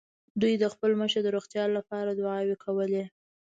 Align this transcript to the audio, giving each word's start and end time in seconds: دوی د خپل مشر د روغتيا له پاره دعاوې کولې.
دوی 0.41 0.53
د 0.59 0.63
خپل 0.73 0.91
مشر 1.01 1.21
د 1.23 1.27
روغتيا 1.35 1.63
له 1.75 1.81
پاره 1.89 2.11
دعاوې 2.19 2.55
کولې. 2.65 3.03